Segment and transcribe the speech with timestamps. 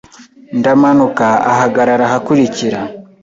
[0.59, 2.79] Ndamanuka ahagarara ahakurikira.